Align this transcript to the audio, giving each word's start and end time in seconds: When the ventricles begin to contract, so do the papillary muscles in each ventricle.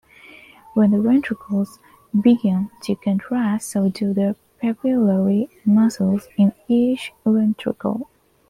When 0.73 0.89
the 0.89 0.99
ventricles 0.99 1.77
begin 2.23 2.71
to 2.81 2.95
contract, 2.95 3.61
so 3.61 3.87
do 3.87 4.15
the 4.15 4.35
papillary 4.59 5.47
muscles 5.63 6.27
in 6.37 6.53
each 6.67 7.13
ventricle. 7.23 8.09